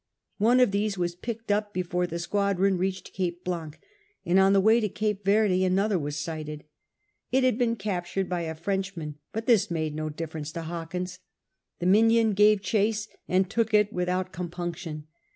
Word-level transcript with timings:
One 0.39 0.59
of 0.59 0.71
these 0.71 0.97
was 0.97 1.13
picked 1.13 1.51
up 1.51 1.73
before 1.73 2.07
the 2.07 2.17
squadron 2.17 2.75
reached 2.79 3.13
Cape 3.13 3.43
Blanc, 3.43 3.79
and 4.25 4.39
on 4.39 4.51
the 4.51 4.59
way 4.59 4.79
to 4.79 4.89
Cape 4.89 5.23
Verde 5.23 5.63
another 5.63 5.99
was 5.99 6.17
sighted. 6.17 6.63
It 7.31 7.43
had 7.43 7.59
been 7.59 7.75
captured 7.75 8.27
by 8.27 8.41
a 8.41 8.55
Frenchman, 8.55 9.19
but 9.31 9.45
this 9.45 9.69
made 9.69 9.93
no 9.93 10.09
difference 10.09 10.51
to 10.53 10.63
Hawkins. 10.63 11.19
The 11.77 11.85
Minion 11.85 12.33
gave 12.33 12.63
chase, 12.63 13.09
and 13.27 13.47
took 13.47 13.75
it 13.75 13.93
without 13.93 14.31
compunction. 14.31 15.05